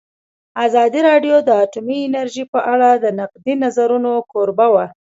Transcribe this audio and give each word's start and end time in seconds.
ازادي 0.65 0.99
راډیو 1.09 1.35
د 1.43 1.49
اټومي 1.63 1.97
انرژي 2.07 2.43
په 2.53 2.59
اړه 2.73 2.89
د 3.03 3.05
نقدي 3.19 3.53
نظرونو 3.63 4.11
کوربه 4.31 4.67
وه. 4.73 4.85